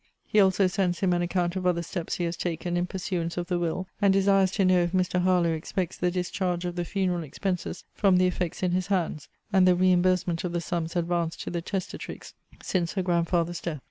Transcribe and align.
He 0.25 0.39
also 0.39 0.65
sends 0.65 1.01
him 1.01 1.13
an 1.13 1.21
account 1.21 1.55
of 1.55 1.67
other 1.67 1.83
steps 1.83 2.15
he 2.15 2.23
has 2.23 2.35
taken 2.35 2.75
in 2.75 2.87
pursuance 2.87 3.37
of 3.37 3.45
the 3.45 3.59
will; 3.59 3.85
and 4.01 4.11
desires 4.11 4.49
to 4.53 4.65
know 4.65 4.79
if 4.79 4.93
Mr. 4.93 5.21
Harlowe 5.21 5.53
expects 5.53 5.95
the 5.95 6.09
discharge 6.09 6.65
of 6.65 6.75
the 6.75 6.85
funeral 6.85 7.21
expenses 7.23 7.83
from 7.93 8.17
the 8.17 8.25
effects 8.25 8.63
in 8.63 8.71
his 8.71 8.87
hands; 8.87 9.29
and 9.53 9.67
the 9.67 9.75
re 9.75 9.91
imbursement 9.93 10.43
of 10.43 10.53
the 10.53 10.59
sums 10.61 10.95
advanced 10.95 11.39
to 11.43 11.51
the 11.51 11.61
testatrix 11.61 12.33
since 12.63 12.93
her 12.93 13.03
grandfather's 13.03 13.61
death. 13.61 13.79